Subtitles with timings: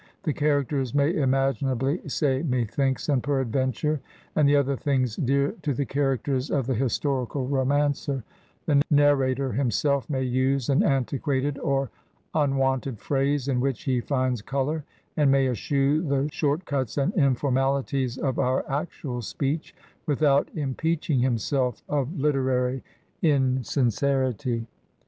[0.23, 4.01] The characters may imaginably say "methinks" and "peradventure,"
[4.35, 8.23] and the other things dear to the characters of the historical romancer;
[8.65, 11.91] the narrator himself may use an antiquated or
[12.33, 14.83] unwonted phrase in which he finds color,
[15.17, 19.75] and may eschew the short cuts and informalities of our actual speech,
[20.07, 22.83] without impeaching himself of Uterary
[23.21, 24.65] insin cerity.